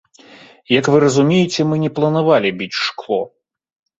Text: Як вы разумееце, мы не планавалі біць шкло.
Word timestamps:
Як 0.79 0.85
вы 0.93 0.97
разумееце, 1.03 1.67
мы 1.73 1.77
не 1.83 1.91
планавалі 1.99 2.49
біць 2.61 2.79
шкло. 2.87 3.21